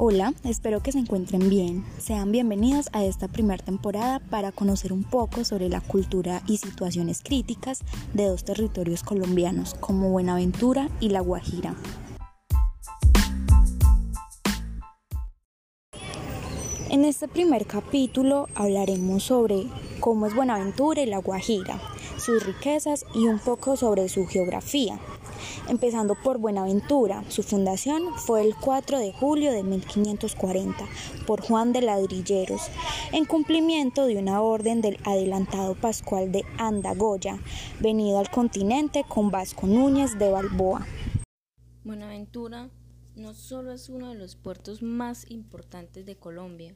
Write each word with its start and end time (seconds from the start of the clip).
Hola, 0.00 0.32
espero 0.44 0.80
que 0.80 0.92
se 0.92 1.00
encuentren 1.00 1.50
bien. 1.50 1.84
Sean 1.98 2.30
bienvenidos 2.30 2.88
a 2.92 3.04
esta 3.04 3.26
primera 3.26 3.64
temporada 3.64 4.20
para 4.20 4.52
conocer 4.52 4.92
un 4.92 5.02
poco 5.02 5.42
sobre 5.42 5.68
la 5.68 5.80
cultura 5.80 6.40
y 6.46 6.58
situaciones 6.58 7.20
críticas 7.20 7.80
de 8.14 8.26
dos 8.26 8.44
territorios 8.44 9.02
colombianos 9.02 9.74
como 9.74 10.10
Buenaventura 10.10 10.88
y 11.00 11.08
La 11.08 11.18
Guajira. 11.18 11.74
En 16.90 17.04
este 17.04 17.26
primer 17.26 17.66
capítulo 17.66 18.46
hablaremos 18.54 19.24
sobre 19.24 19.66
cómo 19.98 20.26
es 20.26 20.34
Buenaventura 20.36 21.02
y 21.02 21.06
La 21.06 21.18
Guajira, 21.18 21.80
sus 22.18 22.44
riquezas 22.44 23.04
y 23.14 23.26
un 23.26 23.38
poco 23.38 23.76
sobre 23.76 24.08
su 24.08 24.26
geografía. 24.26 24.98
Empezando 25.68 26.14
por 26.14 26.38
Buenaventura, 26.38 27.24
su 27.28 27.42
fundación 27.42 28.14
fue 28.16 28.42
el 28.42 28.54
4 28.56 28.98
de 28.98 29.12
julio 29.12 29.52
de 29.52 29.62
1540 29.62 30.84
por 31.26 31.42
Juan 31.42 31.72
de 31.72 31.82
Ladrilleros, 31.82 32.62
en 33.12 33.24
cumplimiento 33.24 34.06
de 34.06 34.16
una 34.16 34.40
orden 34.40 34.80
del 34.80 34.98
adelantado 35.04 35.74
Pascual 35.74 36.32
de 36.32 36.44
Andagoya, 36.58 37.38
venido 37.80 38.18
al 38.18 38.30
continente 38.30 39.04
con 39.06 39.30
Vasco 39.30 39.66
Núñez 39.66 40.18
de 40.18 40.30
Balboa. 40.30 40.86
Buenaventura 41.84 42.70
no 43.16 43.34
solo 43.34 43.72
es 43.72 43.88
uno 43.88 44.10
de 44.10 44.14
los 44.14 44.36
puertos 44.36 44.82
más 44.82 45.30
importantes 45.30 46.06
de 46.06 46.16
Colombia, 46.16 46.74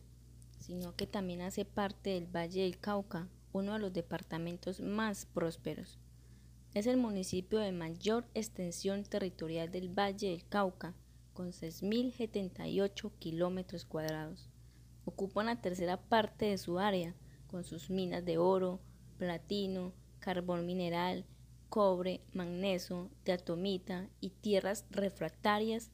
sino 0.59 0.95
que 0.97 1.07
también 1.07 1.41
hace 1.41 1.65
parte 1.65 2.11
del 2.11 2.27
Valle 2.27 2.63
del 2.63 2.79
Cauca, 2.79 3.29
uno 3.53 3.75
de 3.75 3.79
los 3.79 3.93
departamentos 3.93 4.81
más 4.81 5.27
prósperos. 5.27 5.99
Es 6.75 6.87
el 6.87 6.97
municipio 6.97 7.59
de 7.59 7.73
mayor 7.73 8.27
extensión 8.35 9.05
territorial 9.05 9.71
del 9.71 9.89
Valle 9.89 10.31
del 10.31 10.47
Cauca, 10.47 10.95
con 11.35 11.49
6.078 11.49 13.13
kilómetros 13.19 13.85
cuadrados. 13.85 14.49
Ocupa 15.05 15.43
una 15.43 15.61
tercera 15.61 16.01
parte 16.01 16.47
de 16.47 16.59
su 16.59 16.79
área, 16.79 17.15
con 17.47 17.65
sus 17.65 17.91
minas 17.91 18.25
de 18.25 18.39
oro, 18.39 18.81
platino, 19.19 19.93
carbón 20.21 20.65
mineral, 20.65 21.27
cobre, 21.69 22.21
magnesio, 22.33 23.11
diatomita 23.25 24.09
y 24.21 24.31
tierras 24.31 24.87
refractarias. 24.91 25.91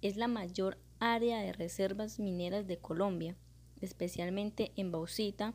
Es 0.00 0.16
la 0.16 0.28
mayor 0.28 0.78
área 0.98 1.40
de 1.40 1.52
reservas 1.52 2.18
mineras 2.18 2.66
de 2.66 2.78
Colombia, 2.78 3.36
especialmente 3.80 4.72
en 4.76 4.92
bauxita, 4.92 5.54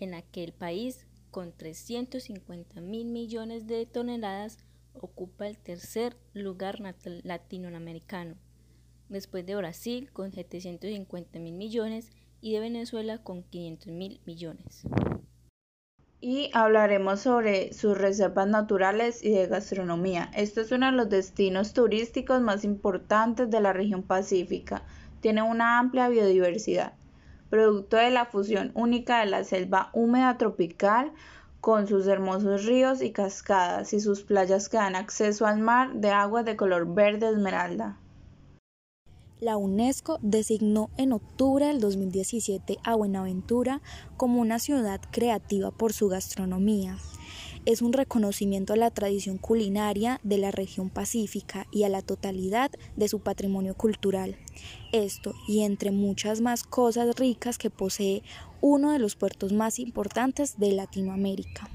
en 0.00 0.12
la 0.12 0.22
que 0.22 0.44
el 0.44 0.52
país 0.52 1.06
con 1.30 1.52
350 1.52 2.80
mil 2.80 3.06
millones 3.06 3.66
de 3.66 3.86
toneladas, 3.86 4.58
ocupa 4.94 5.46
el 5.46 5.58
tercer 5.58 6.16
lugar 6.32 6.80
latinoamericano, 7.22 8.36
después 9.08 9.46
de 9.46 9.56
Brasil 9.56 10.10
con 10.12 10.32
750 10.32 11.38
mil 11.38 11.54
millones 11.54 12.10
y 12.40 12.54
de 12.54 12.60
Venezuela 12.60 13.18
con 13.18 13.42
500 13.42 13.92
mil 13.92 14.20
millones. 14.24 14.82
Y 16.20 16.50
hablaremos 16.52 17.20
sobre 17.20 17.72
sus 17.72 17.96
reservas 17.96 18.48
naturales 18.48 19.22
y 19.22 19.30
de 19.30 19.46
gastronomía. 19.46 20.32
Este 20.34 20.62
es 20.62 20.72
uno 20.72 20.86
de 20.86 20.92
los 20.92 21.08
destinos 21.08 21.72
turísticos 21.74 22.40
más 22.40 22.64
importantes 22.64 23.48
de 23.50 23.60
la 23.60 23.72
región 23.72 24.02
pacífica. 24.02 24.82
Tiene 25.20 25.42
una 25.42 25.78
amplia 25.78 26.08
biodiversidad 26.08 26.97
producto 27.50 27.96
de 27.96 28.10
la 28.10 28.26
fusión 28.26 28.72
única 28.74 29.20
de 29.20 29.26
la 29.26 29.44
selva 29.44 29.90
húmeda 29.92 30.36
tropical 30.38 31.12
con 31.60 31.86
sus 31.86 32.06
hermosos 32.06 32.64
ríos 32.64 33.02
y 33.02 33.12
cascadas 33.12 33.92
y 33.92 34.00
sus 34.00 34.22
playas 34.22 34.68
que 34.68 34.76
dan 34.76 34.94
acceso 34.94 35.46
al 35.46 35.58
mar 35.60 35.94
de 35.94 36.10
aguas 36.10 36.44
de 36.44 36.56
color 36.56 36.94
verde 36.94 37.28
esmeralda. 37.28 37.98
La 39.40 39.56
UNESCO 39.56 40.18
designó 40.20 40.90
en 40.96 41.12
octubre 41.12 41.66
del 41.66 41.80
2017 41.80 42.78
a 42.82 42.96
Buenaventura 42.96 43.80
como 44.16 44.40
una 44.40 44.58
ciudad 44.58 45.00
creativa 45.12 45.70
por 45.70 45.92
su 45.92 46.08
gastronomía, 46.08 46.96
es 47.68 47.82
un 47.82 47.92
reconocimiento 47.92 48.72
a 48.72 48.76
la 48.76 48.90
tradición 48.90 49.36
culinaria 49.36 50.20
de 50.22 50.38
la 50.38 50.50
región 50.50 50.88
pacífica 50.88 51.66
y 51.70 51.82
a 51.82 51.90
la 51.90 52.00
totalidad 52.00 52.70
de 52.96 53.08
su 53.08 53.20
patrimonio 53.20 53.74
cultural. 53.74 54.36
Esto 54.90 55.34
y 55.46 55.64
entre 55.64 55.90
muchas 55.90 56.40
más 56.40 56.64
cosas 56.64 57.16
ricas 57.16 57.58
que 57.58 57.68
posee 57.68 58.22
uno 58.62 58.90
de 58.90 58.98
los 58.98 59.16
puertos 59.16 59.52
más 59.52 59.78
importantes 59.80 60.58
de 60.58 60.72
Latinoamérica. 60.72 61.68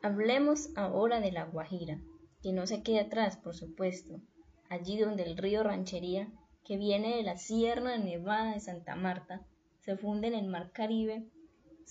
Hablemos 0.00 0.68
ahora 0.76 1.18
de 1.18 1.32
La 1.32 1.46
Guajira, 1.46 1.98
que 2.40 2.52
no 2.52 2.68
se 2.68 2.84
queda 2.84 3.00
atrás, 3.00 3.36
por 3.36 3.56
supuesto, 3.56 4.20
allí 4.68 4.96
donde 4.96 5.24
el 5.24 5.36
río 5.36 5.64
Ranchería, 5.64 6.28
que 6.64 6.76
viene 6.76 7.16
de 7.16 7.24
la 7.24 7.36
Sierra 7.36 7.98
Nevada 7.98 8.54
de 8.54 8.60
Santa 8.60 8.94
Marta, 8.94 9.44
se 9.80 9.96
funde 9.96 10.28
en 10.28 10.34
el 10.34 10.46
Mar 10.46 10.70
Caribe 10.70 11.26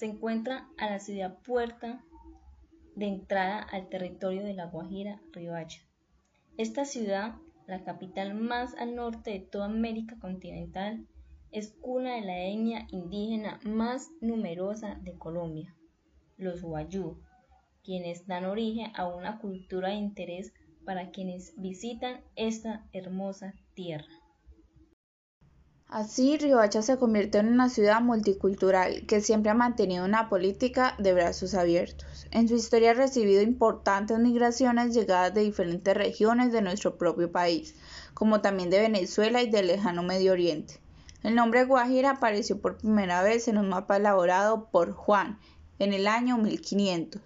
se 0.01 0.07
encuentra 0.07 0.67
a 0.79 0.89
la 0.89 0.97
ciudad 0.97 1.37
puerta 1.43 2.03
de 2.95 3.05
entrada 3.05 3.61
al 3.61 3.87
territorio 3.87 4.43
de 4.43 4.55
La 4.55 4.65
Guajira, 4.65 5.21
Riohacha. 5.31 5.83
Esta 6.57 6.85
ciudad, 6.85 7.35
la 7.67 7.83
capital 7.83 8.33
más 8.33 8.73
al 8.79 8.95
norte 8.95 9.29
de 9.29 9.41
toda 9.41 9.65
América 9.65 10.17
continental, 10.19 11.05
es 11.51 11.73
cuna 11.81 12.15
de 12.15 12.21
la 12.21 12.45
etnia 12.45 12.87
indígena 12.89 13.59
más 13.63 14.09
numerosa 14.21 14.97
de 15.03 15.19
Colombia, 15.19 15.75
los 16.35 16.63
Guayú, 16.63 17.21
quienes 17.83 18.25
dan 18.25 18.45
origen 18.45 18.91
a 18.95 19.07
una 19.07 19.37
cultura 19.37 19.89
de 19.89 19.97
interés 19.97 20.51
para 20.83 21.11
quienes 21.11 21.53
visitan 21.57 22.21
esta 22.35 22.87
hermosa 22.91 23.53
tierra. 23.75 24.20
Así, 25.91 26.37
Riohacha 26.37 26.81
se 26.81 26.97
convirtió 26.97 27.41
en 27.41 27.49
una 27.49 27.67
ciudad 27.67 27.99
multicultural 27.99 29.05
que 29.07 29.19
siempre 29.19 29.51
ha 29.51 29.55
mantenido 29.55 30.05
una 30.05 30.29
política 30.29 30.95
de 30.99 31.11
brazos 31.11 31.53
abiertos. 31.53 32.27
En 32.31 32.47
su 32.47 32.55
historia 32.55 32.91
ha 32.91 32.93
recibido 32.93 33.41
importantes 33.41 34.17
migraciones 34.17 34.93
llegadas 34.93 35.33
de 35.33 35.41
diferentes 35.41 35.93
regiones 35.93 36.53
de 36.53 36.61
nuestro 36.61 36.97
propio 36.97 37.29
país, 37.29 37.75
como 38.13 38.39
también 38.39 38.69
de 38.69 38.79
Venezuela 38.79 39.41
y 39.41 39.49
del 39.49 39.67
lejano 39.67 40.01
Medio 40.01 40.31
Oriente. 40.31 40.79
El 41.23 41.35
nombre 41.35 41.65
Guajira 41.65 42.11
apareció 42.11 42.61
por 42.61 42.77
primera 42.77 43.21
vez 43.21 43.49
en 43.49 43.57
un 43.57 43.67
mapa 43.67 43.97
elaborado 43.97 44.69
por 44.71 44.93
Juan 44.93 45.39
en 45.77 45.91
el 45.91 46.07
año 46.07 46.37
1500. 46.37 47.21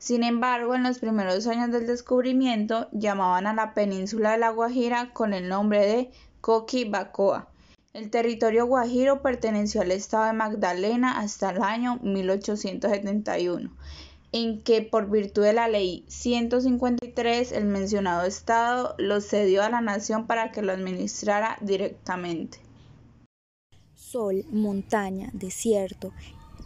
Sin 0.00 0.24
embargo, 0.24 0.74
en 0.74 0.82
los 0.82 0.98
primeros 0.98 1.46
años 1.46 1.70
del 1.70 1.86
descubrimiento 1.86 2.88
llamaban 2.90 3.46
a 3.46 3.54
la 3.54 3.74
península 3.74 4.32
de 4.32 4.38
la 4.38 4.50
Guajira 4.50 5.12
con 5.12 5.34
el 5.34 5.48
nombre 5.48 5.86
de 5.86 6.10
Coquibacoa 6.40 7.46
el 7.94 8.10
territorio 8.10 8.66
guajiro 8.66 9.22
perteneció 9.22 9.80
al 9.80 9.92
estado 9.92 10.26
de 10.26 10.32
Magdalena 10.32 11.18
hasta 11.18 11.50
el 11.50 11.62
año 11.62 11.98
1871, 12.02 13.70
en 14.32 14.60
que 14.60 14.82
por 14.82 15.10
virtud 15.10 15.42
de 15.42 15.54
la 15.54 15.68
ley 15.68 16.04
153 16.08 17.52
el 17.52 17.64
mencionado 17.64 18.26
estado 18.26 18.94
lo 18.98 19.20
cedió 19.20 19.62
a 19.62 19.70
la 19.70 19.80
nación 19.80 20.26
para 20.26 20.52
que 20.52 20.62
lo 20.62 20.72
administrara 20.72 21.56
directamente. 21.60 22.58
Sol, 23.94 24.44
montaña, 24.50 25.30
desierto, 25.32 26.12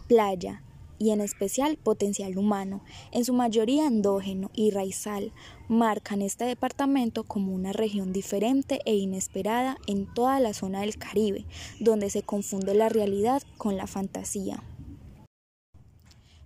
playa, 0.07 0.61
y 0.99 1.11
en 1.11 1.21
especial 1.21 1.77
potencial 1.77 2.37
humano, 2.37 2.83
en 3.11 3.25
su 3.25 3.33
mayoría 3.33 3.87
endógeno 3.87 4.49
y 4.53 4.71
raizal, 4.71 5.31
marcan 5.67 6.21
este 6.21 6.45
departamento 6.45 7.23
como 7.23 7.53
una 7.53 7.73
región 7.73 8.13
diferente 8.13 8.79
e 8.85 8.95
inesperada 8.95 9.77
en 9.87 10.11
toda 10.13 10.39
la 10.39 10.53
zona 10.53 10.81
del 10.81 10.97
Caribe, 10.97 11.45
donde 11.79 12.09
se 12.09 12.23
confunde 12.23 12.73
la 12.73 12.89
realidad 12.89 13.43
con 13.57 13.77
la 13.77 13.87
fantasía. 13.87 14.63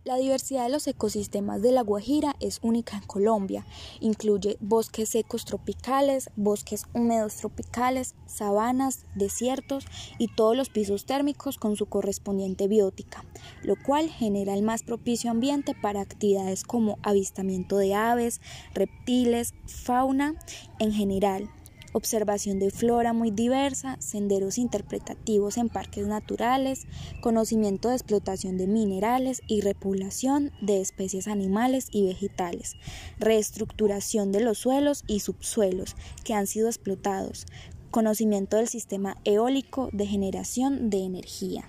La 0.07 0.15
diversidad 0.15 0.63
de 0.63 0.69
los 0.69 0.87
ecosistemas 0.87 1.61
de 1.61 1.73
La 1.73 1.81
Guajira 1.81 2.37
es 2.39 2.59
única 2.61 2.95
en 2.95 3.03
Colombia. 3.03 3.65
Incluye 3.99 4.55
bosques 4.61 5.09
secos 5.09 5.43
tropicales, 5.43 6.29
bosques 6.37 6.85
húmedos 6.93 7.35
tropicales, 7.35 8.15
sabanas, 8.25 9.05
desiertos 9.15 9.85
y 10.17 10.29
todos 10.29 10.55
los 10.55 10.69
pisos 10.69 11.05
térmicos 11.05 11.57
con 11.57 11.75
su 11.75 11.87
correspondiente 11.87 12.69
biótica, 12.69 13.25
lo 13.63 13.75
cual 13.75 14.09
genera 14.09 14.53
el 14.53 14.63
más 14.63 14.83
propicio 14.83 15.29
ambiente 15.29 15.75
para 15.75 15.99
actividades 15.99 16.63
como 16.63 16.99
avistamiento 17.03 17.77
de 17.77 17.93
aves, 17.93 18.39
reptiles, 18.73 19.55
fauna 19.65 20.35
en 20.79 20.93
general, 20.93 21.49
observación 21.97 22.59
de 22.59 22.71
flora 22.71 23.11
muy 23.11 23.31
diversa, 23.31 23.97
senderos 23.99 24.57
interpretativos 24.57 25.57
en 25.57 25.69
parques 25.69 26.07
naturales, 26.07 26.87
conocimiento 27.21 27.89
de 27.89 27.95
explotación 27.95 28.57
de 28.57 28.67
minerales 28.67 29.41
y 29.47 29.61
repoblación 29.61 30.51
de 30.61 30.79
especies 30.81 31.27
animales 31.27 31.89
y 31.91 32.05
vegetales, 32.05 32.75
reestructuración 33.19 34.31
de 34.31 34.41
los 34.41 34.59
suelos 34.59 35.03
y 35.07 35.19
subsuelos 35.19 35.95
que 36.23 36.33
han 36.33 36.47
sido 36.47 36.67
explotados, 36.67 37.45
conocimiento 37.91 38.57
del 38.57 38.67
sistema 38.67 39.17
eólico 39.25 39.89
de 39.91 40.05
generación 40.05 40.89
de 40.89 41.03
energía. 41.03 41.65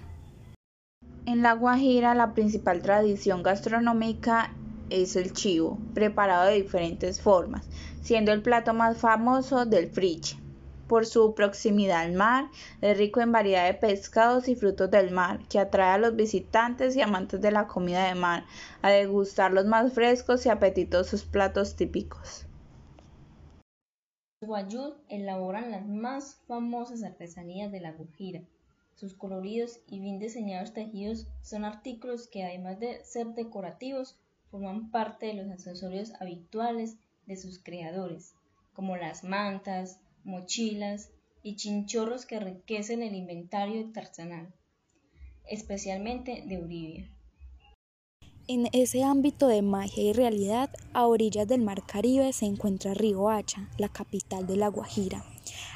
En 1.27 1.43
La 1.43 1.53
Guajira 1.53 2.15
la 2.15 2.33
principal 2.33 2.81
tradición 2.83 3.43
gastronómica 3.43 4.55
es 4.91 5.17
el 5.17 5.33
chivo, 5.33 5.79
preparado 5.95 6.47
de 6.47 6.63
diferentes 6.63 7.21
formas, 7.21 7.67
siendo 8.03 8.33
el 8.33 8.43
plato 8.43 8.75
más 8.75 8.99
famoso 8.99 9.67
del 9.67 9.89
friche. 9.89 10.39
por 10.89 11.05
su 11.05 11.35
proximidad 11.35 12.01
al 12.01 12.15
mar, 12.15 12.47
es 12.81 12.97
rico 12.97 13.21
en 13.21 13.31
variedad 13.31 13.67
de 13.67 13.75
pescados 13.75 14.49
y 14.49 14.57
frutos 14.57 14.91
del 14.91 15.11
mar, 15.11 15.41
que 15.49 15.59
atrae 15.59 15.93
a 15.93 15.99
los 15.99 16.17
visitantes 16.17 16.97
y 16.97 17.03
amantes 17.03 17.41
de 17.43 17.53
la 17.53 17.67
comida 17.67 18.09
de 18.09 18.15
mar 18.15 18.45
a 18.81 18.89
degustar 18.91 19.53
los 19.53 19.67
más 19.67 19.93
frescos 19.93 20.47
y 20.47 20.49
apetitosos 20.49 21.25
platos 21.25 21.77
típicos. 21.77 22.47
Los 24.41 24.49
guayú 24.49 24.95
elaboran 25.09 25.71
las 25.71 25.87
más 25.87 26.37
famosas 26.47 27.03
artesanías 27.03 27.71
de 27.71 27.81
la 27.81 27.93
Guajira. 27.93 28.41
Sus 28.95 29.15
coloridos 29.15 29.81
y 29.89 30.01
bien 30.01 30.19
diseñados 30.19 30.73
tejidos 30.73 31.27
son 31.43 31.65
artículos 31.65 32.29
que 32.29 32.45
además 32.45 32.81
de 32.81 33.05
ser 33.05 33.29
decorativos, 33.35 34.19
forman 34.51 34.91
parte 34.91 35.27
de 35.27 35.35
los 35.35 35.51
accesorios 35.51 36.13
habituales 36.21 36.97
de 37.27 37.37
sus 37.37 37.63
creadores, 37.63 38.35
como 38.73 38.97
las 38.97 39.25
mantas, 39.25 40.01
mochilas 40.25 41.11
y 41.43 41.57
chinchorros 41.57 42.27
que 42.27 42.37
enriquecen 42.37 43.03
el 43.03 43.15
inventario 43.15 43.87
artesanal, 43.95 44.53
especialmente 45.45 46.45
de 46.47 46.59
Uribia. 46.59 47.11
En 48.51 48.67
ese 48.73 49.05
ámbito 49.05 49.47
de 49.47 49.61
magia 49.61 50.03
y 50.03 50.13
realidad, 50.15 50.71
a 50.95 51.07
orillas 51.07 51.47
del 51.47 51.61
Mar 51.61 51.83
Caribe 51.85 52.33
se 52.33 52.47
encuentra 52.47 52.93
Hacha, 52.93 53.69
la 53.77 53.91
capital 53.91 54.47
de 54.47 54.57
La 54.57 54.69
Guajira. 54.69 55.23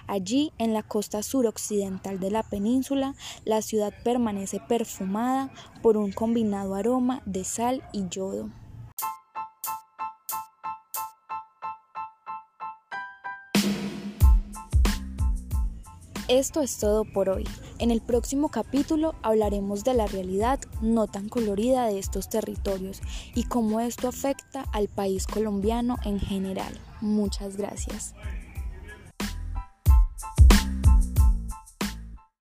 Allí, 0.06 0.52
en 0.56 0.72
la 0.72 0.82
costa 0.82 1.22
suroccidental 1.22 2.18
de 2.18 2.30
la 2.30 2.42
península, 2.42 3.14
la 3.44 3.60
ciudad 3.60 3.92
permanece 4.02 4.58
perfumada 4.58 5.52
por 5.82 5.98
un 5.98 6.12
combinado 6.12 6.74
aroma 6.74 7.22
de 7.26 7.44
sal 7.44 7.82
y 7.92 8.08
yodo. 8.08 8.50
Esto 16.32 16.62
es 16.62 16.78
todo 16.78 17.04
por 17.04 17.28
hoy. 17.28 17.44
En 17.78 17.90
el 17.90 18.00
próximo 18.00 18.48
capítulo 18.48 19.14
hablaremos 19.20 19.84
de 19.84 19.92
la 19.92 20.06
realidad 20.06 20.58
no 20.80 21.06
tan 21.06 21.28
colorida 21.28 21.84
de 21.88 21.98
estos 21.98 22.30
territorios 22.30 23.02
y 23.34 23.44
cómo 23.44 23.80
esto 23.80 24.08
afecta 24.08 24.64
al 24.72 24.88
país 24.88 25.26
colombiano 25.26 25.98
en 26.06 26.18
general. 26.18 26.72
Muchas 27.02 27.58
gracias. 27.58 28.14